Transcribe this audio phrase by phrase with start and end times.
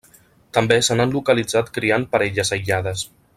[0.57, 3.07] També se n'han localitzat criant parelles aïllades.